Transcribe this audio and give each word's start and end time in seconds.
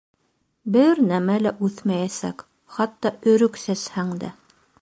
Бер 0.75 1.01
нәмә 1.11 1.35
лә 1.43 1.51
үҫмәйәсәк, 1.69 2.43
хатта 2.79 3.15
өрөк 3.35 3.63
сәсһәң 3.69 4.19
дә. 4.25 4.37